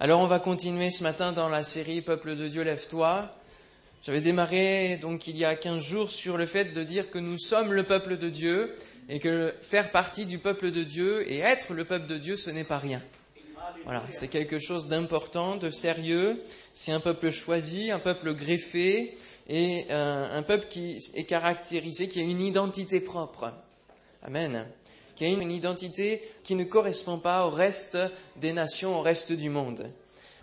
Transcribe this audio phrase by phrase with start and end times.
[0.00, 3.34] Alors on va continuer ce matin dans la série Peuple de Dieu, lève-toi.
[4.04, 7.36] J'avais démarré donc il y a 15 jours sur le fait de dire que nous
[7.36, 8.72] sommes le peuple de Dieu
[9.08, 12.48] et que faire partie du peuple de Dieu et être le peuple de Dieu, ce
[12.50, 13.02] n'est pas rien.
[13.86, 16.40] Voilà, c'est quelque chose d'important, de sérieux.
[16.72, 19.16] C'est un peuple choisi, un peuple greffé
[19.48, 23.52] et un, un peuple qui est caractérisé, qui a une identité propre.
[24.22, 24.64] Amen
[25.18, 27.98] qui a une identité qui ne correspond pas au reste
[28.36, 29.90] des nations, au reste du monde.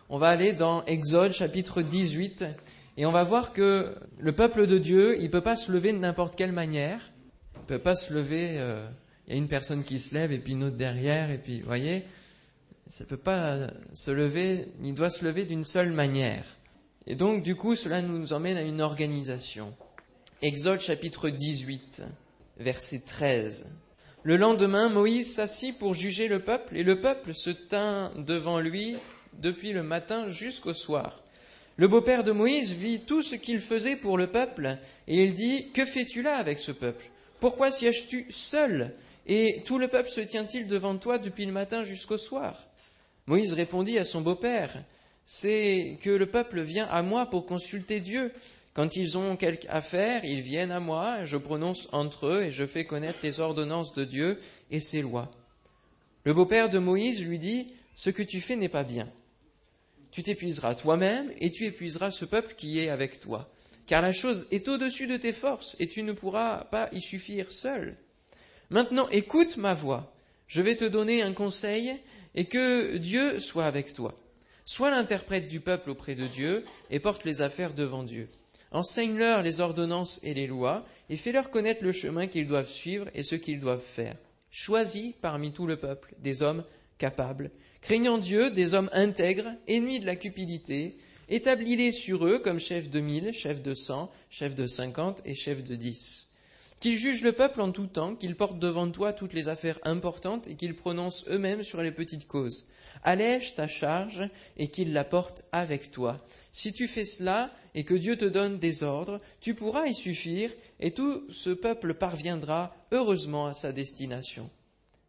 [0.09, 2.43] On va aller dans Exode chapitre 18
[2.97, 5.93] et on va voir que le peuple de Dieu, il ne peut pas se lever
[5.93, 7.13] de n'importe quelle manière.
[7.55, 8.85] Il ne peut pas se lever, euh,
[9.27, 11.61] il y a une personne qui se lève et puis une autre derrière et puis,
[11.61, 12.03] vous voyez,
[12.89, 16.43] ça peut pas se lever, il doit se lever d'une seule manière.
[17.07, 19.73] Et donc, du coup, cela nous emmène à une organisation.
[20.41, 22.01] Exode chapitre 18,
[22.57, 23.67] verset 13.
[24.25, 28.95] Le lendemain, Moïse s'assit pour juger le peuple, et le peuple se tint devant lui
[29.33, 31.21] depuis le matin jusqu'au soir.
[31.77, 35.71] Le beau-père de Moïse vit tout ce qu'il faisait pour le peuple, et il dit,
[35.73, 37.05] Que fais-tu là avec ce peuple?
[37.39, 38.95] Pourquoi sièges-tu seul?
[39.27, 42.63] Et tout le peuple se tient-il devant toi depuis le matin jusqu'au soir?
[43.27, 44.73] Moïse répondit à son beau-père,
[45.27, 48.31] C'est que le peuple vient à moi pour consulter Dieu,
[48.75, 52.65] quand ils ont quelque affaire, ils viennent à moi, je prononce entre eux et je
[52.65, 54.37] fais connaître les ordonnances de Dieu
[54.69, 55.31] et ses lois.
[56.25, 59.09] Le beau-père de Moïse lui dit, Ce que tu fais n'est pas bien.
[60.11, 63.49] Tu t'épuiseras toi-même et tu épuiseras ce peuple qui est avec toi.
[63.87, 67.53] Car la chose est au-dessus de tes forces et tu ne pourras pas y suffire
[67.53, 67.95] seul.
[68.71, 70.13] Maintenant écoute ma voix.
[70.47, 71.95] Je vais te donner un conseil
[72.33, 74.13] et que Dieu soit avec toi.
[74.65, 78.27] Sois l'interprète du peuple auprès de Dieu et porte les affaires devant Dieu.
[78.75, 83.23] Enseigne-leur les ordonnances et les lois, et fais-leur connaître le chemin qu'ils doivent suivre et
[83.23, 84.17] ce qu'ils doivent faire.
[84.51, 86.61] Choisis parmi tout le peuple des hommes
[86.97, 90.97] capables, craignant Dieu, des hommes intègres, ennemis de la cupidité,
[91.29, 95.63] établis-les sur eux comme chefs de mille, chefs de cent, chefs de cinquante et chefs
[95.63, 96.33] de dix.
[96.81, 100.49] Qu'ils jugent le peuple en tout temps, qu'ils portent devant toi toutes les affaires importantes
[100.49, 102.67] et qu'ils prononcent eux-mêmes sur les petites causes.
[103.03, 106.19] Allège ta charge et qu'ils la portent avec toi.
[106.51, 110.49] Si tu fais cela, et que Dieu te donne des ordres, tu pourras y suffire,
[110.79, 114.49] et tout ce peuple parviendra heureusement à sa destination.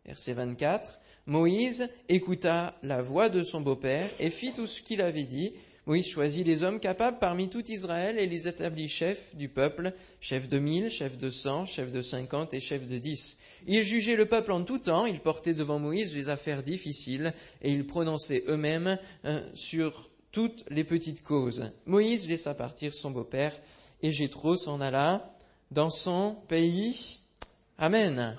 [0.04, 0.98] Verset 24.
[1.26, 5.52] Moïse écouta la voix de son beau-père et fit tout ce qu'il avait dit.
[5.86, 10.48] Moïse choisit les hommes capables parmi tout Israël et les établit chefs du peuple, chefs
[10.48, 13.38] de mille, chefs de cent, chefs de cinquante et chefs de dix.
[13.68, 17.72] Ils jugeaient le peuple en tout temps, ils portaient devant Moïse les affaires difficiles et
[17.72, 21.70] ils prononçaient eux-mêmes euh, sur toutes les petites causes.
[21.86, 23.58] Moïse laissa partir son beau-père
[24.02, 25.32] et Jétro s'en alla
[25.70, 27.20] dans son pays.
[27.78, 28.36] Amen.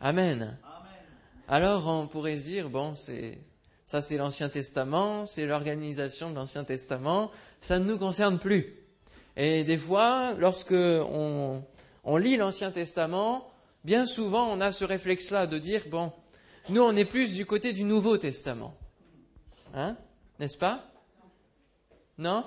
[0.00, 0.56] Amen.
[1.46, 3.36] Alors on pourrait dire bon c'est
[3.84, 7.30] ça c'est l'Ancien Testament, c'est l'organisation de l'Ancien Testament,
[7.60, 8.74] ça ne nous concerne plus.
[9.36, 11.62] Et des fois, lorsque on,
[12.04, 13.46] on lit l'Ancien Testament,
[13.84, 16.10] bien souvent on a ce réflexe-là de dire bon,
[16.70, 18.74] nous on est plus du côté du Nouveau Testament,
[19.74, 19.94] hein,
[20.38, 20.88] n'est-ce pas?
[22.18, 22.44] Non?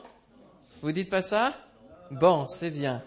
[0.82, 1.54] Vous dites pas ça?
[2.12, 3.04] Bon, c'est bien.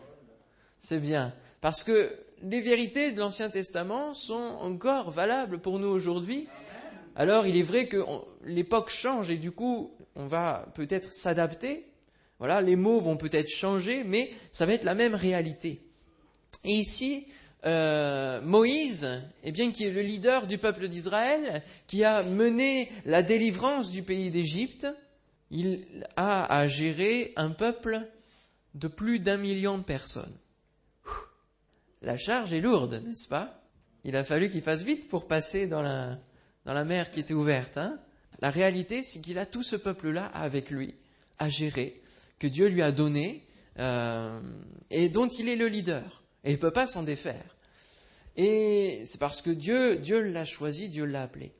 [0.79, 1.33] C'est bien.
[1.61, 2.11] Parce que
[2.43, 6.49] les vérités de l'Ancien Testament sont encore valables pour nous aujourd'hui.
[7.17, 8.05] Alors il est vrai que
[8.45, 11.87] l'époque change et du coup on va peut-être s'adapter.
[12.39, 15.81] Voilà, les mots vont peut-être changer, mais ça va être la même réalité.
[16.65, 17.27] Et ici,
[17.65, 23.23] euh, Moïse, eh bien, qui est le leader du peuple d'Israël, qui a mené la
[23.23, 24.87] délivrance du pays d'Égypte,
[25.50, 28.00] il a à gérer un peuple
[28.75, 30.37] de plus d'un million de personnes.
[32.03, 33.62] La charge est lourde, n'est-ce pas?
[34.04, 36.19] Il a fallu qu'il fasse vite pour passer dans la,
[36.66, 37.78] dans la mer qui était ouverte.
[37.78, 37.99] Hein
[38.41, 40.94] la réalité, c'est qu'il a tout ce peuple-là avec lui
[41.38, 42.03] à gérer,
[42.38, 43.47] que Dieu lui a donné
[43.78, 44.41] euh,
[44.91, 46.22] et dont il est le leader.
[46.44, 47.56] Et il ne peut pas s'en défaire.
[48.37, 51.53] Et c'est parce que Dieu, Dieu l'a choisi, Dieu l'a appelé.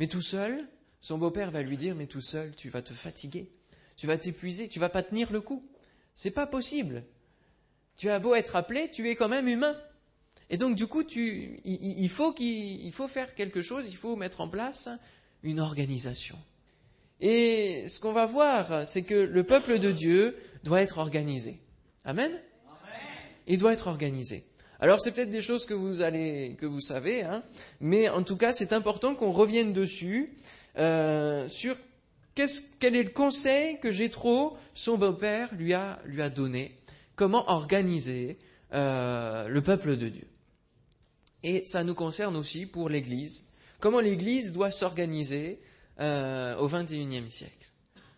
[0.00, 0.66] Mais tout seul,
[1.06, 3.48] son beau-père va lui dire, mais tout seul, tu vas te fatiguer,
[3.96, 5.64] tu vas t'épuiser, tu vas pas tenir le coup.
[6.14, 7.04] C'est pas possible.
[7.96, 9.76] Tu as beau être appelé, tu es quand même humain.
[10.50, 14.40] Et donc, du coup, tu, il, faut qu'il, faut faire quelque chose, il faut mettre
[14.40, 14.88] en place
[15.44, 16.36] une organisation.
[17.20, 21.60] Et ce qu'on va voir, c'est que le peuple de Dieu doit être organisé.
[22.04, 22.32] Amen?
[23.46, 24.44] Il doit être organisé.
[24.80, 27.42] Alors c'est peut-être des choses que vous allez, que vous savez, hein,
[27.80, 30.34] mais en tout cas c'est important qu'on revienne dessus
[30.78, 31.76] euh, sur
[32.34, 36.76] quel est le conseil que Jétro, son beau-père, lui a, lui a donné,
[37.14, 38.38] comment organiser
[38.74, 40.28] euh, le peuple de Dieu.
[41.42, 45.60] Et ça nous concerne aussi pour l'Église, comment l'Église doit s'organiser
[46.00, 47.72] euh, au XXIe siècle.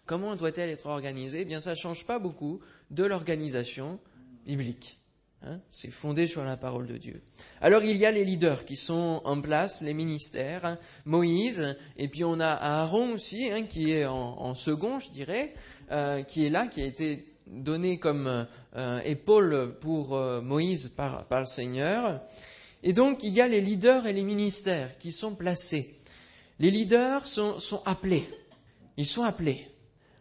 [0.06, 1.42] Comment doit-elle être organisée?
[1.42, 2.60] Eh bien, ça ne change pas beaucoup
[2.90, 4.00] de l'organisation
[4.46, 4.98] biblique.
[5.42, 5.60] Hein.
[5.70, 7.22] c'est fondé sur la parole de Dieu.
[7.60, 10.78] Alors il y a les leaders qui sont en place, les ministères, hein.
[11.04, 15.54] Moïse, et puis on a Aaron aussi, hein, qui est en, second, je dirais,
[15.92, 21.24] euh, qui est là, qui a été donné comme euh, épaule pour euh, Moïse par,
[21.26, 22.20] par, le Seigneur.
[22.82, 25.94] Et donc il y a les leaders et les ministères qui sont placés.
[26.58, 28.28] Les leaders sont, sont appelés.
[28.96, 29.70] Ils sont appelés.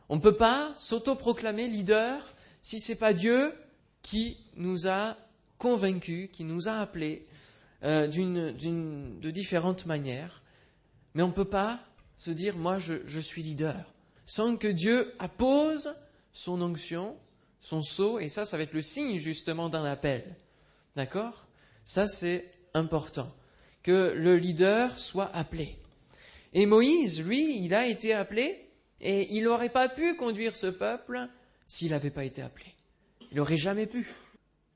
[0.09, 3.51] On ne peut pas s'autoproclamer leader si c'est pas Dieu
[4.07, 5.17] qui nous a
[5.57, 7.27] convaincus, qui nous a appelés
[7.83, 10.43] euh, de différentes manières.
[11.13, 11.81] Mais on ne peut pas
[12.17, 13.93] se dire, moi, je, suis leader,
[14.25, 15.93] sans que Dieu appose
[16.31, 17.17] son onction,
[17.59, 20.23] son sceau, et ça, ça va être le signe justement d'un appel.
[20.95, 21.45] D'accord?
[21.83, 23.29] Ça, c'est important,
[23.83, 25.77] que le leader soit appelé.
[26.53, 28.69] Et Moïse, lui, il a été appelé,
[29.01, 31.27] et il n'aurait pas pu conduire ce peuple
[31.65, 32.76] s'il n'avait pas été appelé.
[33.31, 34.07] Il n'aurait jamais pu.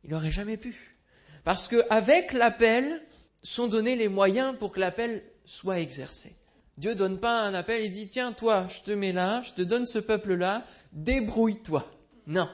[0.03, 0.97] Il n'aurait jamais pu.
[1.43, 3.01] Parce qu'avec l'appel,
[3.43, 6.35] sont donnés les moyens pour que l'appel soit exercé.
[6.77, 9.61] Dieu donne pas un appel et dit tiens toi je te mets là, je te
[9.61, 11.85] donne ce peuple là, débrouille-toi.
[12.27, 12.49] Non,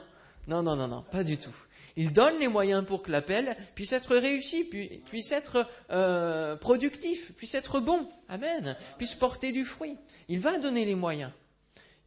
[0.46, 1.54] non non non non, pas du tout.
[1.96, 4.64] Il donne les moyens pour que l'appel puisse être réussi,
[5.06, 9.96] puisse être euh, productif, puisse être bon, amen, puisse porter du fruit.
[10.28, 11.32] Il va donner les moyens.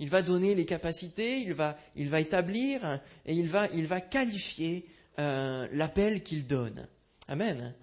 [0.01, 4.01] Il va donner les capacités, il va, il va établir et il va, il va
[4.01, 4.83] qualifier
[5.19, 6.87] euh, l'appel qu'il donne.
[7.27, 7.75] Amen.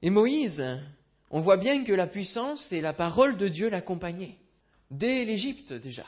[0.00, 0.64] Et Moïse,
[1.32, 4.36] on voit bien que la puissance et la parole de Dieu l'accompagnaient.
[4.92, 6.06] Dès l'Égypte déjà.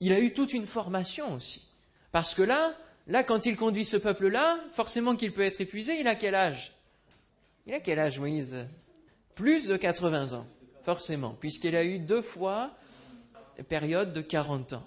[0.00, 1.68] Il a eu toute une formation aussi.
[2.10, 2.74] Parce que là,
[3.06, 6.72] là, quand il conduit ce peuple-là, forcément qu'il peut être épuisé, il a quel âge?
[7.68, 8.66] Il a quel âge, Moïse?
[9.36, 10.46] Plus de 80 ans,
[10.82, 12.72] forcément, puisqu'il a eu deux fois
[13.62, 14.86] période de 40 ans.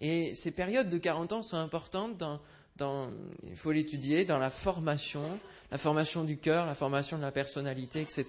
[0.00, 3.10] Et ces périodes de 40 ans sont importantes dans,
[3.44, 5.22] il faut l'étudier dans la formation,
[5.70, 8.26] la formation du cœur, la formation de la personnalité, etc.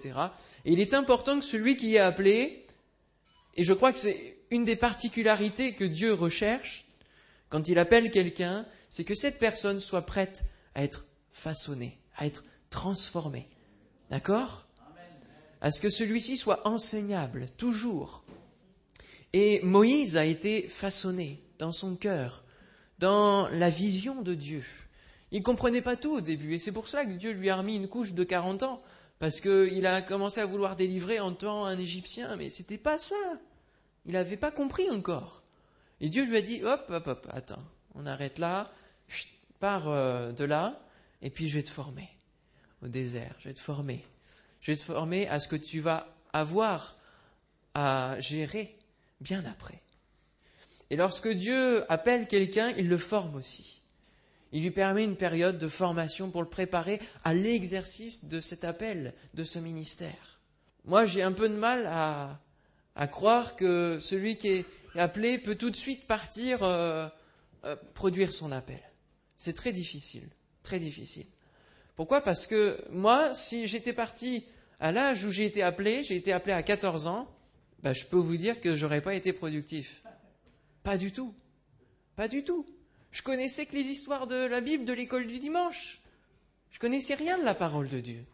[0.64, 2.64] Et il est important que celui qui est appelé,
[3.56, 6.86] et je crois que c'est une des particularités que Dieu recherche
[7.48, 10.44] quand il appelle quelqu'un, c'est que cette personne soit prête
[10.74, 13.48] à être façonnée, à être transformée.
[14.10, 14.66] D'accord?
[15.60, 18.22] À ce que celui-ci soit enseignable, toujours.
[19.32, 22.44] Et Moïse a été façonné dans son cœur,
[22.98, 24.64] dans la vision de Dieu.
[25.30, 27.56] Il ne comprenait pas tout au début, et c'est pour cela que Dieu lui a
[27.56, 28.82] remis une couche de 40 ans,
[29.18, 33.16] parce qu'il a commencé à vouloir délivrer en temps un Égyptien, mais c'était pas ça.
[34.06, 35.42] Il n'avait pas compris encore.
[36.00, 37.64] Et Dieu lui a dit, hop, hop, hop, attends,
[37.94, 38.72] on arrête là,
[39.60, 40.80] pars euh, de là,
[41.20, 42.08] et puis je vais te former
[42.82, 44.04] au désert, je vais te former.
[44.60, 46.96] Je vais te former à ce que tu vas avoir
[47.74, 48.77] à gérer
[49.20, 49.80] bien après.
[50.90, 53.82] Et lorsque Dieu appelle quelqu'un, il le forme aussi.
[54.52, 59.14] Il lui permet une période de formation pour le préparer à l'exercice de cet appel,
[59.34, 60.40] de ce ministère.
[60.84, 62.40] Moi, j'ai un peu de mal à,
[63.08, 67.06] croire que celui qui est appelé peut tout de suite partir euh,
[67.64, 68.80] euh, produire son appel.
[69.36, 70.28] C'est très difficile,
[70.62, 71.26] très difficile.
[71.94, 72.22] Pourquoi?
[72.22, 74.46] Parce que moi, si j'étais parti
[74.80, 77.28] à l'âge où j'ai été appelé, j'ai été appelé à 14 ans,
[77.82, 80.02] ben, je peux vous dire que j'aurais pas été productif.
[80.82, 81.34] Pas du tout.
[82.16, 82.66] Pas du tout.
[83.10, 86.00] Je connaissais que les histoires de la Bible de l'école du dimanche.
[86.70, 88.24] Je connaissais rien de la parole de Dieu.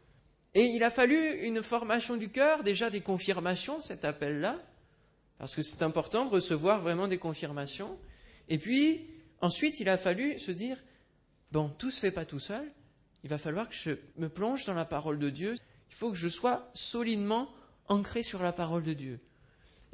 [0.54, 4.61] Et il a fallu une formation du cœur, déjà des confirmations, cet appel-là,
[5.38, 7.99] parce que c'est important de recevoir vraiment des confirmations.
[8.49, 9.07] Et puis,
[9.40, 10.76] ensuite, il a fallu se dire,
[11.50, 12.71] bon, tout se fait pas tout seul,
[13.25, 15.54] il va falloir que je me plonge dans la parole de Dieu,
[15.90, 17.50] il faut que je sois solidement
[17.88, 19.21] ancré sur la parole de Dieu.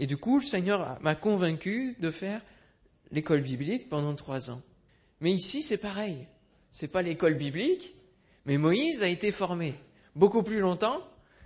[0.00, 2.40] Et du coup, le Seigneur m'a convaincu de faire
[3.12, 4.62] l'école biblique pendant trois ans.
[5.20, 6.26] Mais ici, c'est pareil.
[6.70, 7.94] C'est pas l'école biblique,
[8.46, 9.74] mais Moïse a été formé
[10.16, 11.02] beaucoup plus longtemps.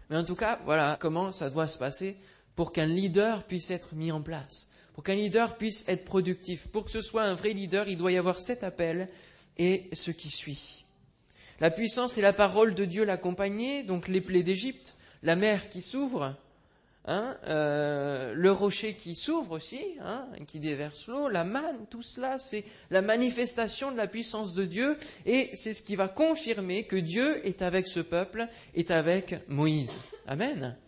[0.09, 2.17] Mais en tout cas, voilà comment ça doit se passer
[2.55, 6.69] pour qu'un leader puisse être mis en place, pour qu'un leader puisse être productif.
[6.69, 9.09] Pour que ce soit un vrai leader, il doit y avoir cet appel
[9.59, 10.85] et ce qui suit.
[11.59, 14.95] La puissance et la parole de Dieu l'accompagnaient, donc les plaies d'Égypte,
[15.25, 16.37] la mer qui s'ouvre,
[17.07, 22.39] Hein, euh, le rocher qui s'ouvre aussi, hein, qui déverse l'eau, la manne, tout cela,
[22.39, 24.97] c'est la manifestation de la puissance de Dieu
[25.27, 30.01] et c'est ce qui va confirmer que Dieu est avec ce peuple, est avec Moïse.
[30.27, 30.79] Amen.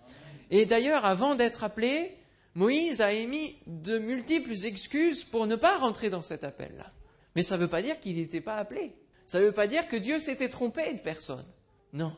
[0.50, 2.16] Et d'ailleurs, avant d'être appelé,
[2.54, 6.90] Moïse a émis de multiples excuses pour ne pas rentrer dans cet appel-là.
[7.34, 8.94] Mais ça ne veut pas dire qu'il n'était pas appelé.
[9.26, 11.44] Ça ne veut pas dire que Dieu s'était trompé de personne.
[11.92, 12.16] Non.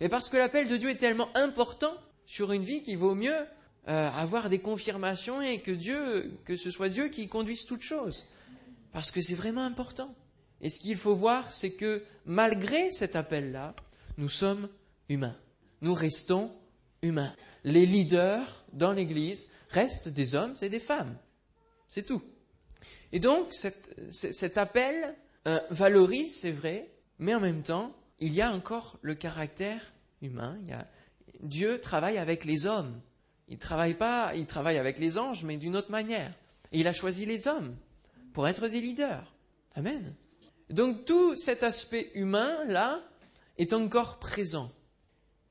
[0.00, 1.94] Et parce que l'appel de Dieu est tellement important
[2.26, 3.36] sur une vie qui vaut mieux
[3.88, 8.26] euh, avoir des confirmations et que Dieu, que ce soit Dieu qui conduise toutes choses.
[8.92, 10.14] Parce que c'est vraiment important.
[10.60, 13.74] Et ce qu'il faut voir, c'est que malgré cet appel-là,
[14.16, 14.68] nous sommes
[15.08, 15.36] humains.
[15.82, 16.50] Nous restons
[17.02, 17.34] humains.
[17.64, 21.16] Les leaders dans l'Église restent des hommes et des femmes.
[21.88, 22.22] C'est tout.
[23.12, 25.14] Et donc, cet, appel
[25.46, 30.58] euh, valorise, c'est vrai, mais en même temps, il y a encore le caractère humain.
[31.44, 33.00] Dieu travaille avec les hommes.
[33.48, 36.32] Il travaille pas, il travaille avec les anges, mais d'une autre manière.
[36.72, 37.76] Et il a choisi les hommes
[38.32, 39.34] pour être des leaders.
[39.74, 40.14] Amen.
[40.70, 43.02] Donc tout cet aspect humain là
[43.58, 44.72] est encore présent.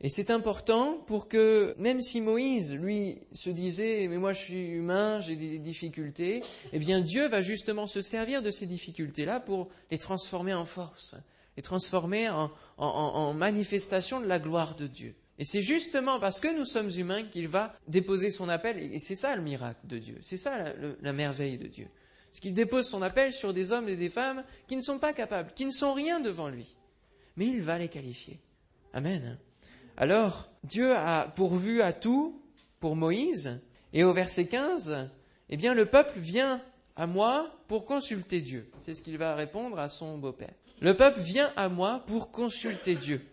[0.02, 4.68] Et c'est important pour que, même si Moïse, lui, se disait, mais moi je suis
[4.68, 9.70] humain, j'ai des difficultés, eh bien Dieu va justement se servir de ces difficultés-là pour
[9.92, 11.16] les transformer en force,
[11.56, 15.16] les transformer en, en manifestation de la gloire de Dieu.
[15.40, 19.16] Et c'est justement parce que nous sommes humains qu'il va déposer son appel, et c'est
[19.16, 21.88] ça le miracle de Dieu, c'est ça la, merveille de Dieu.
[22.32, 25.14] C'est qu'il dépose son appel sur des hommes et des femmes qui ne sont pas
[25.14, 26.76] capables, qui ne sont rien devant lui.
[27.36, 28.40] Mais il va les qualifier.
[28.94, 29.38] Amen.
[29.98, 32.42] Alors, Dieu a pourvu à tout
[32.80, 33.62] pour Moïse,
[33.92, 35.10] et au verset 15,
[35.50, 36.62] eh bien, le peuple vient
[36.96, 38.70] à moi pour consulter Dieu.
[38.78, 40.54] C'est ce qu'il va répondre à son beau-père.
[40.80, 43.26] Le peuple vient à moi pour consulter Dieu.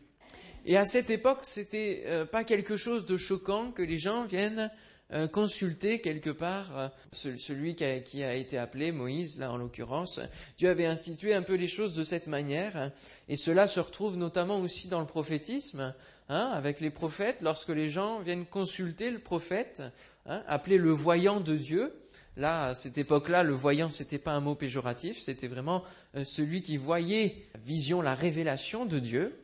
[0.66, 4.70] Et à cette époque, c'était euh, pas quelque chose de choquant que les gens viennent
[5.12, 7.84] euh, consulter quelque part euh, celui qui
[8.22, 10.20] a, été appelé Moïse, là en l'occurrence.
[10.58, 12.92] Dieu avait institué un peu les choses de cette manière, hein,
[13.28, 15.94] et cela se retrouve notamment aussi dans le prophétisme,
[16.28, 19.82] hein, avec les prophètes, lorsque les gens viennent consulter le prophète,
[20.26, 21.92] hein, appelé le voyant de Dieu.
[22.36, 25.82] Là, à cette époque-là, le voyant, c'était pas un mot péjoratif, c'était vraiment
[26.22, 29.34] celui qui voyait la vision, la révélation de Dieu.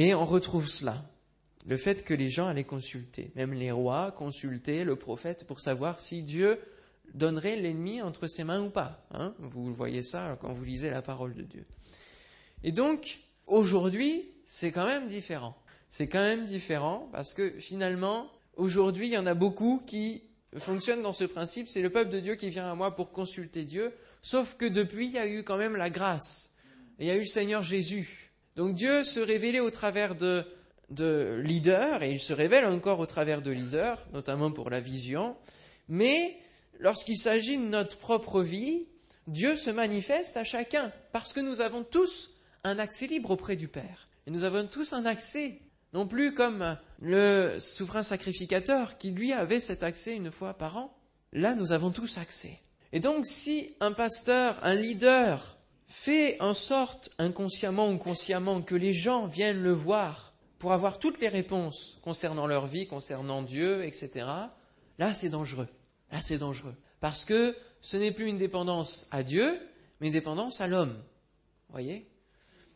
[0.00, 1.02] Et on retrouve cela,
[1.66, 6.00] le fait que les gens allaient consulter, même les rois consultaient le prophète pour savoir
[6.00, 6.60] si Dieu
[7.14, 9.04] donnerait l'ennemi entre ses mains ou pas.
[9.10, 9.34] Hein.
[9.40, 11.66] vous voyez ça quand vous lisez la parole de Dieu.
[12.62, 15.56] Et donc, aujourd'hui, c'est quand même différent.
[15.90, 20.22] C'est quand même différent parce que finalement, aujourd'hui, il y en a beaucoup qui
[20.58, 23.64] fonctionnent dans ce principe, c'est le peuple de Dieu qui vient à moi pour consulter
[23.64, 26.54] Dieu, sauf que depuis, il y a eu quand même la grâce.
[27.00, 28.27] Il y a eu le Seigneur Jésus
[28.58, 30.44] donc Dieu se révélait au travers de,
[31.44, 35.36] leaders, et il se révèle encore au travers de leaders, notamment pour la vision,
[35.88, 36.36] mais
[36.80, 38.88] lorsqu'il s'agit de notre propre vie,
[39.28, 42.30] Dieu se manifeste à chacun, parce que nous avons tous
[42.64, 44.08] un accès libre auprès du Père.
[44.26, 45.60] Et nous avons tous un accès,
[45.92, 50.98] non plus comme le souverain sacrificateur qui lui avait cet accès une fois par an.
[51.32, 52.58] Là, nous avons tous accès.
[52.92, 55.57] Et donc, si un pasteur, un leader,
[55.88, 61.20] fait en sorte, inconsciemment ou consciemment, que les gens viennent le voir pour avoir toutes
[61.20, 64.26] les réponses concernant leur vie, concernant Dieu, etc.,
[64.98, 65.68] là c'est dangereux.
[66.12, 66.74] Là c'est dangereux.
[67.00, 69.58] Parce que ce n'est plus une dépendance à Dieu,
[70.00, 70.96] mais une dépendance à l'homme.
[71.70, 72.10] Voyez?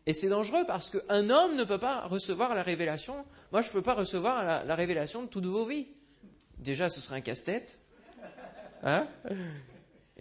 [0.07, 3.25] Et c'est dangereux parce qu'un homme ne peut pas recevoir la révélation.
[3.52, 5.87] Moi, je ne peux pas recevoir la, la, révélation de toutes vos vies.
[6.59, 7.78] Déjà, ce serait un casse-tête.
[8.83, 9.07] Hein?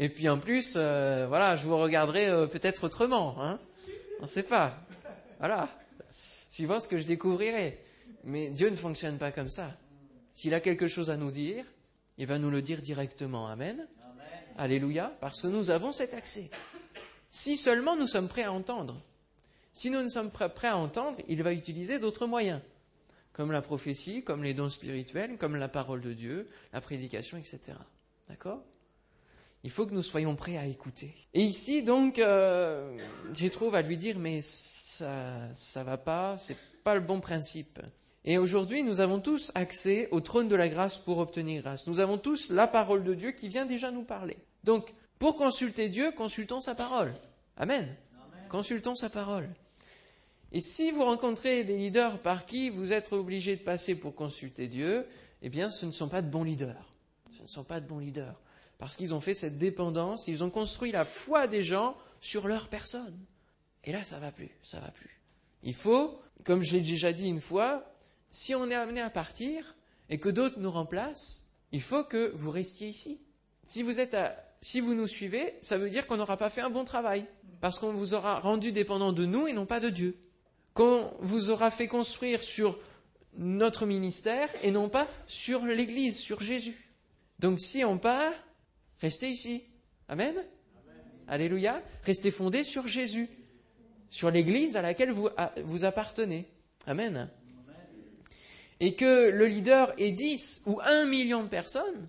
[0.02, 3.36] Et puis en plus, euh, voilà, je vous regarderai euh, peut-être autrement.
[3.40, 3.60] Hein
[4.20, 4.76] On ne sait pas.
[5.38, 5.70] Voilà.
[6.50, 7.80] Suivant ce que je découvrirai.
[8.24, 9.72] Mais Dieu ne fonctionne pas comme ça.
[10.34, 11.64] S'il a quelque chose à nous dire,
[12.18, 13.48] il va nous le dire directement.
[13.48, 13.88] Amen.
[14.58, 15.16] Alléluia.
[15.22, 16.50] Parce que nous avons cet accès.
[17.30, 19.00] Si seulement nous sommes prêts à entendre.
[19.72, 22.62] Si nous ne sommes pas prêts à entendre, il va utiliser d'autres moyens.
[23.34, 27.74] Comme la prophétie, comme les dons spirituels, comme la parole de Dieu, la prédication, etc.
[28.28, 28.64] D'accord?
[29.64, 31.14] Il faut que nous soyons prêts à écouter.
[31.34, 32.98] Et ici, donc, euh,
[33.34, 37.80] j'ai trouvé à lui dire, mais ça, ça va pas, c'est pas le bon principe.
[38.26, 41.88] Et aujourd'hui, nous avons tous accès au trône de la grâce pour obtenir grâce.
[41.88, 44.38] Nous avons tous la parole de Dieu qui vient déjà nous parler.
[44.64, 47.14] Donc, pour consulter Dieu, consultons sa parole.
[47.58, 47.88] Amen.
[48.50, 49.48] Consultons sa parole.
[50.52, 54.68] Et si vous rencontrez des leaders par qui vous êtes obligé de passer pour consulter
[54.68, 55.06] Dieu,
[55.42, 56.94] eh bien, ce ne sont pas de bons leaders.
[57.38, 58.36] Ce ne sont pas de bons leaders
[58.82, 62.68] parce qu'ils ont fait cette dépendance, ils ont construit la foi des gens sur leur
[62.68, 63.16] personne.
[63.84, 65.22] Et là, ça va plus, ça va plus.
[65.62, 67.86] Il faut, comme je l'ai déjà dit une fois,
[68.32, 69.76] si on est amené à partir
[70.10, 73.22] et que d'autres nous remplacent, il faut que vous restiez ici.
[73.68, 74.18] Si vous êtes
[74.62, 77.28] si vous nous suivez, ça veut dire qu'on n'aura pas fait un bon travail,
[77.60, 80.18] parce qu'on vous aura rendu dépendant de nous et non pas de Dieu.
[80.74, 82.80] Qu'on vous aura fait construire sur
[83.38, 86.90] notre ministère et non pas sur l'Église, sur Jésus.
[87.38, 88.34] Donc si on part,
[89.02, 89.64] Restez ici.
[90.08, 90.36] Amen.
[91.28, 91.82] Alléluia.
[92.04, 93.28] Restez fondés sur Jésus,
[94.10, 96.46] sur l'Église à laquelle vous, appartenez.
[96.88, 97.30] Amen.
[98.80, 102.08] et que le leader ait 10 ou 1 million de personnes,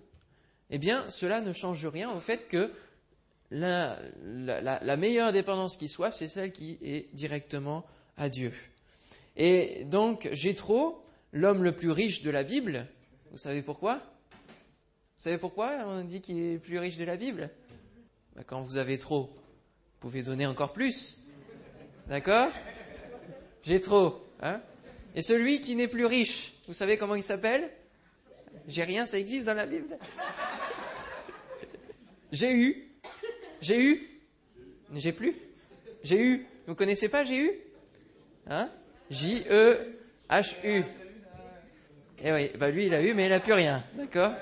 [0.71, 2.71] eh bien, cela ne change rien au fait que
[3.51, 3.99] la,
[4.97, 7.85] meilleure dépendance qui soit, c'est celle qui est directement
[8.17, 8.51] à Dieu.
[9.35, 12.87] Et donc, Jétro, l'homme le plus riche de la Bible,
[13.31, 14.01] vous savez pourquoi?
[15.23, 17.49] Savez pourquoi on dit qu'il est plus riche de la Bible?
[18.35, 21.27] Ben, Quand vous avez trop, vous pouvez donner encore plus.
[22.09, 22.49] D'accord?
[23.63, 24.27] Jétro.
[24.41, 24.59] Hein?
[25.15, 27.69] Et celui qui n'est plus riche, vous savez comment il s'appelle?
[28.67, 29.97] J'ai rien, ça existe dans la Bible?
[32.33, 32.91] J'ai eu.
[33.61, 34.09] J'ai eu.
[34.93, 35.35] J'ai plus.
[36.03, 36.45] J'ai eu.
[36.67, 37.51] Vous connaissez pas J'ai eu?
[38.47, 38.69] Hein?
[39.09, 40.83] J-E-H-U.
[42.25, 43.85] Eh oui, bah lui il a eu, mais il n'a plus rien.
[43.93, 44.33] D'accord?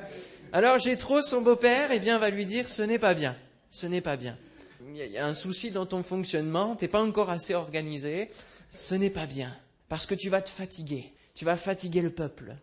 [0.54, 3.36] Alors trop son beau-père, eh bien va lui dire ce n'est pas bien.
[3.70, 4.38] Ce n'est pas bien.
[4.94, 8.30] Il y a un souci dans ton fonctionnement, t'es pas encore assez organisé.
[8.70, 9.56] Ce n'est pas bien.
[9.88, 11.14] Parce que tu vas te fatiguer.
[11.36, 12.56] Tu vas fatiguer le peuple.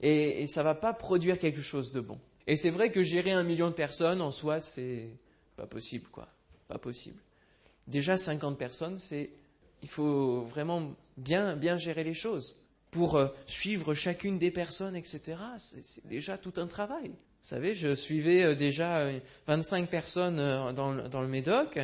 [0.00, 2.18] Et, et ça va pas produire quelque chose de bon.
[2.46, 5.08] Et c'est vrai que gérer un million de personnes en soi, c'est
[5.56, 6.28] pas possible, quoi.
[6.68, 7.20] Pas possible.
[7.86, 9.30] Déjà 50 personnes, c'est
[9.82, 12.56] il faut vraiment bien, bien gérer les choses.
[12.90, 17.12] Pour euh, suivre chacune des personnes, etc., c'est déjà tout un travail.
[17.46, 19.08] Vous savez, je suivais euh, déjà
[19.46, 20.36] 25 euh, personnes
[20.74, 21.78] dans, le Médoc.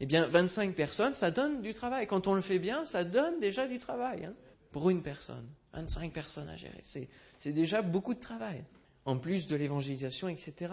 [0.00, 2.08] Eh bien, 25 personnes, ça donne du travail.
[2.08, 4.24] Quand on le fait bien, ça donne déjà du travail.
[4.24, 4.34] Hein,
[4.72, 5.46] pour une personne.
[5.72, 6.80] 25 personnes à gérer.
[6.82, 8.64] C'est déjà beaucoup de travail.
[9.04, 10.66] En plus de l'évangélisation, etc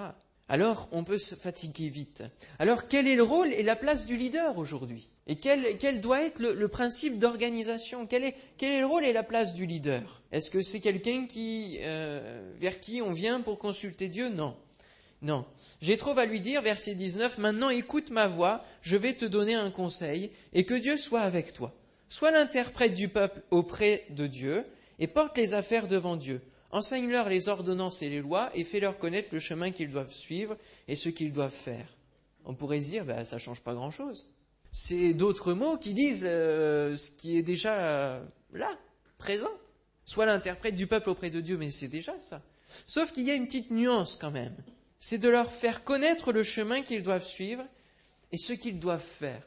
[0.50, 2.24] alors on peut se fatiguer vite.
[2.60, 5.10] Alors quel est le rôle et la place du leader aujourd'hui?
[5.26, 8.06] Et quel, doit être le, principe d'organisation?
[8.06, 10.21] Quel est, le rôle et la place du leader?
[10.32, 14.30] Est-ce que c'est quelqu'un qui, euh, vers qui on vient pour consulter Dieu?
[14.30, 14.56] Non.
[15.22, 15.46] Non.
[15.82, 19.70] Jétro va lui dire, verset 19, Maintenant écoute ma voix, je vais te donner un
[19.70, 21.74] conseil, et que Dieu soit avec toi.
[22.10, 24.66] Sois l'interprète du peuple auprès de Dieu,
[25.00, 26.42] et porte les affaires devant Dieu.
[26.72, 30.56] Enseigne-leur les ordonnances et les lois et fais-leur connaître le chemin qu'ils doivent suivre
[30.88, 31.86] et ce qu'ils doivent faire.
[32.46, 34.28] On pourrait se dire, ben, ça change pas grand-chose.
[34.72, 38.70] C'est d'autres mots qui disent euh, ce qui est déjà euh, là,
[39.18, 39.52] présent.
[40.12, 42.42] Soit l'interprète du peuple auprès de Dieu, mais c'est déjà ça.
[42.86, 44.54] Sauf qu'il y a une petite nuance quand même.
[45.00, 47.64] C'est de leur faire connaître le chemin qu'ils doivent suivre
[48.34, 49.42] et ce qu'ils doivent faire.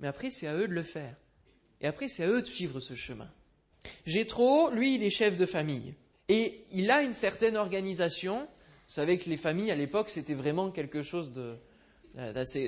[0.00, 1.14] Mais après, c'est à eux de le faire.
[1.82, 3.30] Et après, c'est à eux de suivre ce chemin.
[4.06, 5.94] Jétro, lui, il est chef de famille.
[6.30, 8.38] Et il a une certaine organisation.
[8.38, 11.58] Vous savez que les familles à l'époque, c'était vraiment quelque chose de,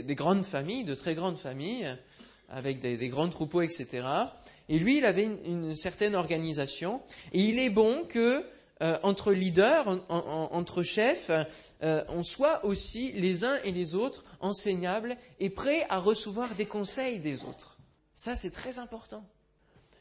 [0.03, 1.97] des grandes familles, de très grandes familles,
[2.51, 4.07] avec des, grands troupeaux, etc.
[4.69, 7.01] Et lui, il avait une, certaine organisation.
[7.33, 8.45] Et il est bon que
[8.83, 11.31] euh, entre leaders, entre chefs,
[11.83, 16.67] euh, on soit aussi les uns et les autres enseignables et prêts à recevoir des
[16.67, 17.79] conseils des autres.
[18.15, 19.25] Ça, c'est très important.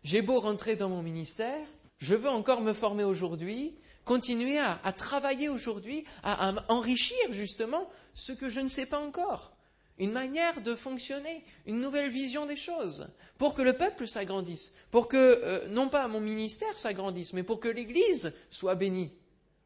[0.03, 1.65] J'ai beau rentrer dans mon ministère,
[1.97, 8.49] je veux encore me former aujourd'hui, continuer à, travailler aujourd'hui, à, enrichir justement ce que
[8.49, 9.57] je ne sais pas encore.
[10.00, 15.08] Une manière de fonctionner, une nouvelle vision des choses, pour que le peuple s'agrandisse, pour
[15.08, 19.12] que euh, non pas mon ministère s'agrandisse, mais pour que l'Église soit bénie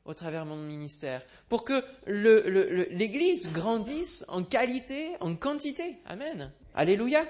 [0.05, 5.97] au travers de mon ministère, pour que l'Église grandisse en qualité, en quantité.
[6.05, 6.51] Amen.
[6.73, 7.25] Alléluia.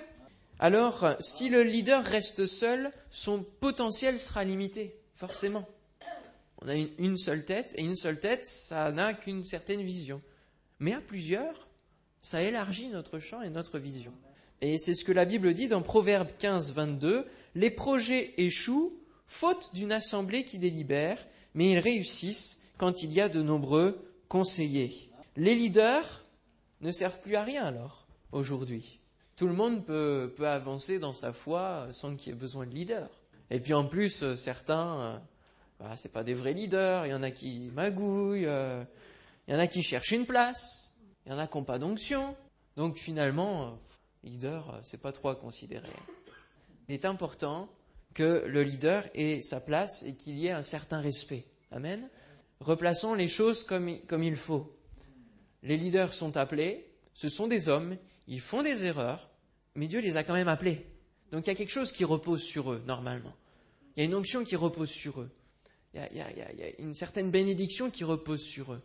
[0.60, 5.68] Alors, si le leader reste seul, son potentiel sera limité, forcément.
[6.62, 10.22] On a une, seule tête, et une seule tête, ça n'a qu'une certaine vision.
[10.80, 11.68] Mais à plusieurs,
[12.21, 14.13] ça élargit notre champ et notre vision.
[14.62, 18.93] Et c'est ce que la Bible dit dans Proverbe 15, 22, Les projets échouent,
[19.25, 21.17] faute d'une assemblée qui délibère,
[21.53, 25.10] mais ils réussissent quand il y a de nombreux conseillers.
[25.36, 26.23] Les leaders
[26.81, 29.01] ne servent plus à rien alors, aujourd'hui
[29.41, 33.10] tout le monde peut, avancer dans sa foi sans qu'il y ait besoin de leader.
[33.49, 35.17] Et puis en plus, certains, euh,
[35.79, 37.07] bah, c'est pas des vrais leaders.
[37.07, 38.84] Il y en a qui magouillent, euh,
[39.47, 40.90] il y en a qui cherchent une place,
[41.25, 42.36] il y en a qui n'ont pas d'onction.
[42.77, 43.77] Donc finalement,
[44.23, 45.89] leader, c'est pas trop à considérer.
[46.88, 47.69] Il est important
[48.13, 51.45] que le leader ait sa place et qu'il y ait un certain respect.
[51.71, 52.10] Amen.
[52.60, 54.75] Replaçons les choses comme, comme il faut.
[55.63, 59.29] Les leaders sont appelés, ce sont des hommes, ils font des erreurs,
[59.75, 60.86] mais Dieu les a quand même appelés.
[61.31, 63.34] Donc il y a quelque chose qui repose sur eux, normalement.
[63.95, 65.29] Il y a une onction qui repose sur eux.
[65.93, 66.27] Il y a,
[66.79, 68.81] une certaine bénédiction qui repose sur eux.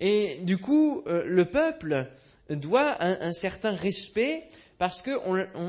[0.00, 2.06] Et du coup, euh, le peuple
[2.48, 4.44] doit un, certain respect
[4.78, 5.10] parce que,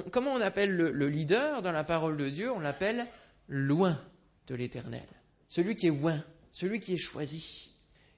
[0.09, 2.51] comment on appelle le, leader dans la parole de Dieu?
[2.51, 3.05] On l'appelle
[3.49, 4.01] loin
[4.47, 5.05] de l'éternel.
[5.49, 7.71] Celui qui est loin, celui qui est choisi.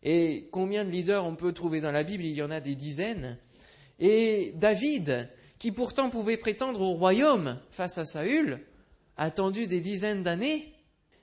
[0.03, 2.23] Et combien de leaders on peut trouver dans la Bible?
[2.23, 3.37] Il y en a des dizaines.
[3.99, 8.59] Et David, qui pourtant pouvait prétendre au royaume face à Saül,
[9.17, 10.73] a attendu des dizaines d'années,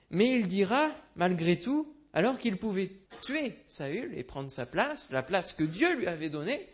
[0.09, 5.23] Mais il dira, malgré tout, alors qu'il pouvait tuer Saül et prendre sa place, la
[5.23, 6.67] place que Dieu lui avait donnée,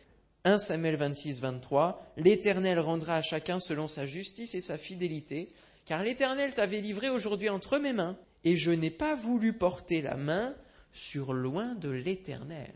[0.43, 5.51] 1 Samuel 26, 23, l'Éternel rendra à chacun selon sa justice et sa fidélité,
[5.85, 10.15] car l'Éternel t'avait livré aujourd'hui entre mes mains, et je n'ai pas voulu porter la
[10.15, 10.55] main
[10.93, 12.73] sur loin de l'Éternel.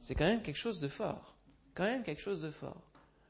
[0.00, 1.36] C'est quand même quelque chose de fort.
[1.74, 2.82] Quand même quelque chose de fort.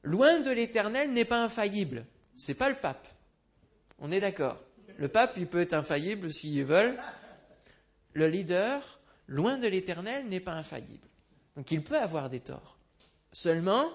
[0.02, 2.06] Loin de l'Éternel n'est pas infaillible.
[2.36, 3.06] C'est pas le pape.
[3.98, 4.58] On est d'accord.
[4.96, 6.96] Le pape, il peut être infaillible s'il veut.
[8.12, 11.06] Le leader, loin de l'Éternel, n'est pas infaillible.
[11.56, 12.78] Donc il peut avoir des torts.
[13.32, 13.88] Seulement,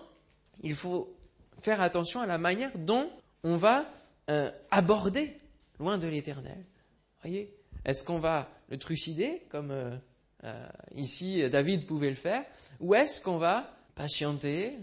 [0.62, 1.15] il faut
[1.62, 3.10] faire attention à la manière dont
[3.43, 3.86] on va
[4.30, 5.36] euh, aborder
[5.80, 6.63] loin de l'Éternel.
[7.21, 7.54] Voyez?
[7.84, 9.95] Est-ce qu'on va le trucider, comme euh,
[10.43, 12.43] euh, ici David pouvait le faire,
[12.80, 14.73] ou est-ce qu'on va patienter,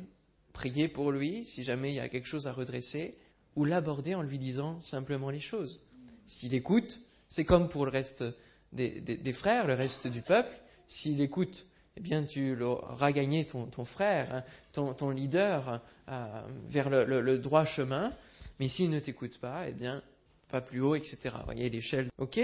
[0.52, 3.18] prier pour lui si jamais il y a quelque chose à redresser,
[3.56, 5.82] ou l'aborder en lui disant simplement les choses?
[6.26, 8.24] S'il écoute, c'est comme pour le reste
[8.72, 10.54] des frères, le reste du peuple,
[10.88, 17.38] s'il écoute eh bien, tu auras gagné ton, frère, hein, ton, leader euh, vers le,
[17.38, 18.12] droit chemin.
[18.60, 20.02] Mais s'il ne t'écoute pas, eh bien,
[20.48, 21.18] pas plus haut, etc.
[21.38, 22.08] Vous voyez l'échelle.
[22.18, 22.40] OK?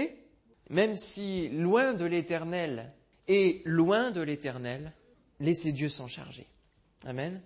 [0.69, 2.93] Même si loin de l'éternel
[3.27, 4.91] et loin de l'éternel,
[5.39, 6.45] laissez Dieu s'en charger.
[7.05, 7.41] Amen?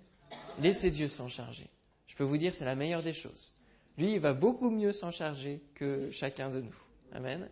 [0.59, 1.69] Laissez Dieu s'en charger.
[2.07, 3.53] Je peux vous dire, c'est la meilleure des choses.
[3.97, 6.75] Lui, il va beaucoup mieux s'en charger que chacun de nous.
[7.13, 7.47] Amen?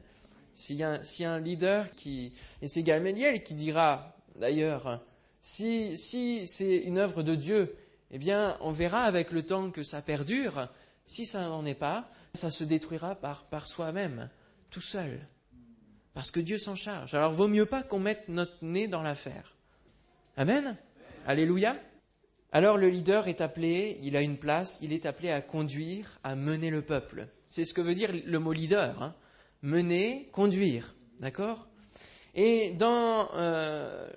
[0.53, 0.99] S'il y, a
[1.31, 4.99] un leader qui, et c'est Gamaliel qui dira, D'ailleurs,
[5.39, 5.97] si,
[6.47, 7.75] c'est une œuvre de Dieu,
[8.11, 10.67] eh bien, on verra avec le temps que ça perdure.
[11.05, 14.29] Si ça n'en est pas, ça se détruira par, par soi-même,
[14.69, 15.19] tout seul.
[16.13, 17.13] Parce que Dieu s'en charge.
[17.13, 19.55] Alors, vaut mieux pas qu'on mette notre nez dans l'affaire.
[20.37, 20.75] Amen.
[21.25, 21.75] Alléluia.
[22.53, 26.35] Alors le leader est appelé, il a une place, il est appelé à conduire, à
[26.35, 27.27] mener le peuple.
[27.45, 29.01] C'est ce que veut dire le mot leader.
[29.01, 29.15] Hein.
[29.61, 30.95] Mener, conduire.
[31.19, 31.67] D'accord?
[32.33, 34.09] Et dans euh,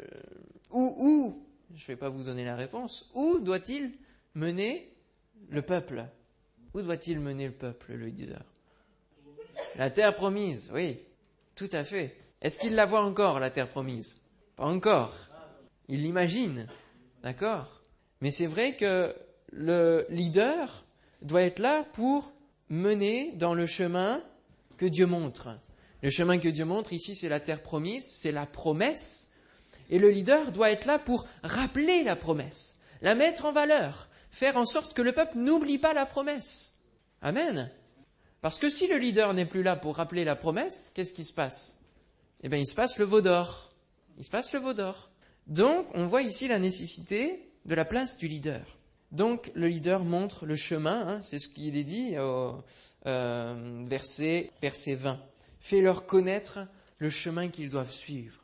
[0.70, 3.92] où, où, je ne vais pas vous donner la réponse, où doit-il
[4.34, 4.90] mener
[5.50, 6.04] le peuple?
[6.72, 8.42] Où doit-il mener le peuple, le leader?
[9.76, 10.98] La terre promise, oui,
[11.54, 12.16] tout à fait.
[12.40, 14.20] Est-ce qu'il la voit encore, la terre promise?
[14.56, 15.14] Pas encore.
[15.88, 16.66] Il l'imagine,
[17.22, 17.82] d'accord?
[18.20, 19.14] Mais c'est vrai que
[19.52, 20.84] le leader
[21.22, 22.32] doit être là pour
[22.70, 24.22] mener dans le chemin
[24.76, 25.58] que Dieu montre.
[26.02, 29.30] Le chemin que Dieu montre ici, c'est la terre promise, c'est la promesse.
[29.90, 34.56] Et le leader doit être là pour rappeler la promesse, la mettre en valeur, faire
[34.56, 36.80] en sorte que le peuple n'oublie pas la promesse.
[37.22, 37.70] Amen.
[38.40, 41.32] Parce que si le leader n'est plus là pour rappeler la promesse, qu'est-ce qui se
[41.32, 41.86] passe?
[42.42, 43.72] Eh bien, il se passe le veau d'or.
[44.18, 45.10] Il se passe le veau d'or.
[45.46, 48.60] Donc, on voit ici la nécessité de la place du leader.
[49.14, 52.62] Donc, le leader montre le chemin, hein, c'est ce qu'il est dit au
[53.06, 55.18] euh, verset, verset 20
[55.64, 56.58] fais-leur connaître
[56.98, 58.38] le chemin qu'ils doivent suivre.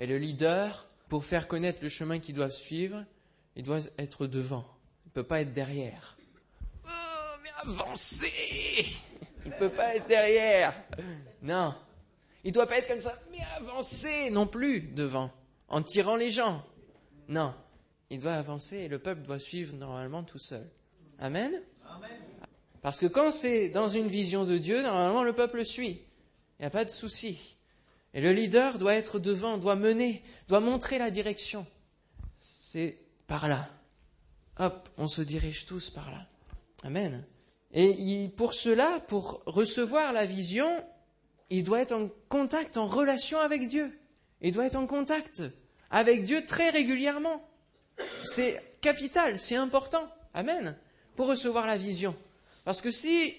[0.00, 3.04] Et le leader, pour faire connaître le chemin qu'ils doivent suivre,
[3.54, 4.64] il doit être devant.
[5.04, 6.16] Il ne peut pas être derrière.
[6.84, 6.88] Oh,
[7.44, 8.88] mais avancez
[9.44, 10.74] Il ne peut pas être derrière.
[11.42, 11.72] Non.
[12.42, 13.16] Il ne doit pas être comme ça.
[13.30, 15.30] Mais avancez non plus devant,
[15.68, 16.60] en tirant les gens.
[17.28, 17.54] Non.
[18.14, 20.64] Il doit avancer et le peuple doit suivre normalement tout seul.
[21.18, 21.52] Amen?
[22.80, 26.00] Parce que quand c'est dans une vision de Dieu, normalement le peuple suit.
[26.58, 27.56] Il n'y a pas de souci.
[28.12, 31.66] Et le leader doit être devant, doit mener, doit montrer la direction.
[32.38, 33.68] C'est par là.
[34.60, 36.24] Hop, on se dirige tous par là.
[36.84, 37.26] Amen.
[37.72, 40.70] Et pour cela, pour recevoir la vision,
[41.50, 43.98] il doit être en contact, en relation avec Dieu.
[44.40, 45.42] Il doit être en contact
[45.90, 47.44] avec Dieu très régulièrement.
[48.22, 50.08] C'est capital, c'est important.
[50.32, 50.76] Amen.
[51.16, 52.16] Pour recevoir la vision.
[52.64, 53.34] Parce que si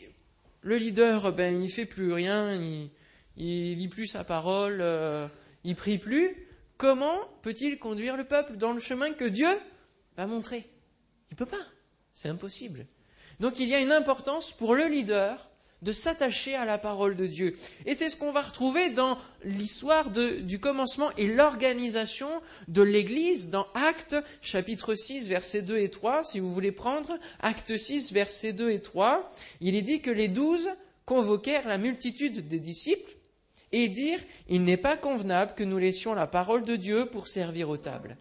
[0.62, 2.90] le leader, ben, il fait plus rien, il,
[3.38, 5.28] il lit plus sa parole, euh,
[5.64, 9.50] il prie plus, comment peut-il conduire le peuple dans le chemin que Dieu
[10.18, 10.70] va montrer?
[11.30, 11.66] Il ne peut pas,
[12.14, 12.86] c'est impossible.
[13.40, 15.50] Donc il y a une importance pour le leader
[15.86, 17.56] de s'attacher à la parole de Dieu.
[17.86, 22.28] Et c'est ce qu'on va retrouver dans l'histoire du commencement et l'organisation
[22.68, 26.24] de l'Église dans Actes chapitre 6 versets 2 et 3.
[26.24, 30.28] Si vous voulez prendre Actes 6 versets 2 et 3, il est dit que les
[30.28, 30.70] douze
[31.06, 33.12] convoquèrent la multitude des disciples
[33.72, 34.20] et dire
[34.50, 38.18] Il n'est pas convenable que nous laissions la parole de Dieu pour servir aux tables.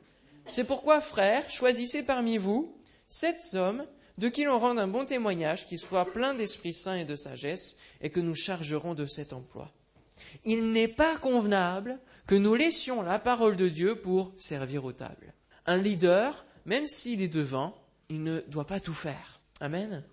[0.51, 2.77] C'est pourquoi, frères, choisissez parmi vous
[3.09, 3.87] sept hommes
[4.19, 7.77] de qui l'on rende un bon témoignage, qui soit plein d'Esprit Saint et de sagesse,
[8.01, 9.73] et que nous chargerons de cet emploi.
[10.45, 15.35] Il n'est pas convenable que nous laissions la parole de Dieu pour servir aux tables.
[15.67, 17.77] Un leader, même s'il est devant,
[18.09, 19.41] il ne doit pas tout faire.
[19.61, 20.05] Amen.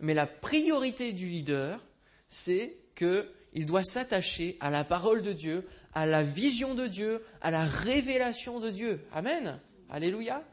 [0.00, 1.80] Mais la priorité du leader,
[2.28, 7.24] c'est que il doit s'attacher à la parole de Dieu, à la vision de Dieu,
[7.40, 9.04] à la révélation de Dieu.
[9.12, 9.58] Amen.
[9.88, 10.44] Alléluia.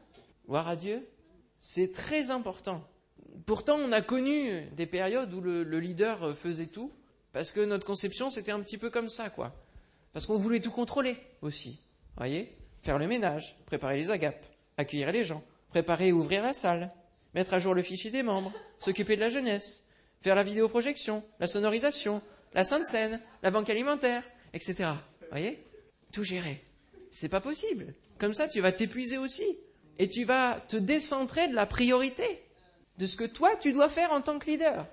[0.46, 1.06] Gloire à Dieu.
[1.60, 2.86] C'est très important.
[3.46, 6.92] Pourtant, on a connu des périodes où le, leader faisait tout,
[7.32, 9.54] parce que notre conception, c'était un petit peu comme ça, quoi.
[10.12, 11.80] Parce qu'on voulait tout contrôler aussi.
[12.16, 14.44] Voyez Faire le ménage, préparer les agapes,
[14.76, 16.92] accueillir les gens, préparer et ouvrir la salle,
[17.34, 19.88] mettre à jour le fichier des membres, s'occuper de la jeunesse,
[20.20, 22.22] faire la vidéoprojection, la sonorisation,
[22.54, 24.90] la sainte scène, la banque alimentaire, etc.
[25.30, 25.62] Voyez
[26.12, 26.62] Tout gérer.
[27.12, 27.94] C'est pas possible.
[28.18, 29.44] Comme ça, tu vas t'épuiser aussi.
[29.98, 32.42] Et tu vas te décentrer de la priorité,
[32.98, 34.86] de ce que toi, tu dois faire en tant que leader.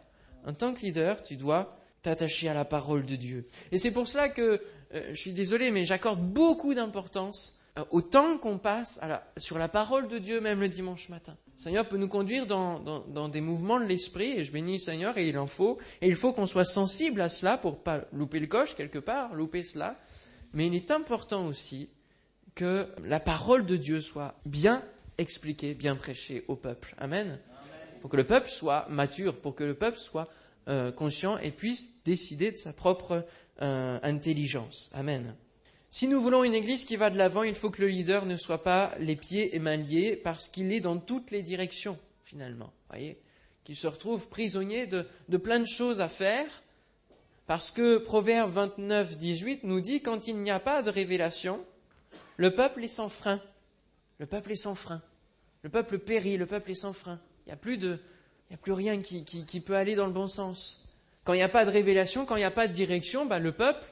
[0.45, 3.43] En tant que leader, tu dois t'attacher à la parole de Dieu.
[3.71, 4.61] Et c'est pour cela que,
[4.93, 8.99] euh, je suis désolé, mais j'accorde beaucoup d'importance euh, au temps qu'on passe
[9.37, 11.35] sur la parole de Dieu, même le dimanche matin.
[11.55, 15.17] Seigneur peut nous conduire dans, dans, des mouvements de l'esprit, et je bénis le Seigneur,
[15.17, 15.79] et il en faut.
[16.01, 19.33] Et il faut qu'on soit sensible à cela pour pas louper le coche quelque part,
[19.33, 19.97] louper cela.
[20.53, 21.89] Mais il est important aussi
[22.55, 24.81] que la parole de Dieu soit bien
[25.17, 26.95] expliquée, bien prêchée au peuple.
[26.97, 27.39] Amen.
[28.01, 30.29] Pour que le peuple soit mature, pour que le peuple soit
[30.67, 33.25] euh, conscient et puisse décider de sa propre
[33.61, 34.91] euh, intelligence.
[34.93, 35.35] Amen.
[35.89, 38.35] Si nous voulons une église qui va de l'avant, il faut que le leader ne
[38.35, 42.73] soit pas les pieds et mains liés parce qu'il est dans toutes les directions, finalement.
[42.89, 43.17] Voyez?
[43.63, 46.45] Qu'il se retrouve prisonnier de, de, plein de choses à faire
[47.47, 51.63] parce que Proverbe 29, 18 nous dit quand il n'y a pas de révélation,
[52.37, 53.39] le peuple est sans frein.
[54.19, 55.01] Le peuple est sans frein.
[55.63, 57.19] Le peuple périt, le peuple est sans frein.
[57.45, 60.87] Il n'y a plus rien qui, qui, peut aller dans le bon sens.
[61.23, 63.39] Quand il n'y a pas de révélation, quand il n'y a pas de direction, bah,
[63.39, 63.83] le peuple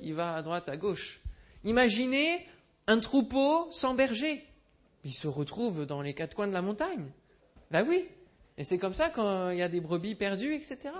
[0.00, 1.20] il va à droite, à gauche.
[1.64, 2.46] Imaginez
[2.86, 4.44] un troupeau sans berger.
[5.04, 7.10] Il se retrouve dans les quatre coins de la montagne.
[7.70, 8.06] Ben oui.
[8.56, 10.90] Et c'est comme ça quand il y a des brebis perdues, etc.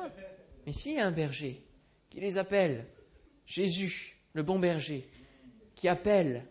[0.67, 1.65] Mais s'il y a un berger
[2.11, 2.87] qui les appelle,
[3.47, 5.09] Jésus, le bon berger,
[5.75, 6.45] qui appelle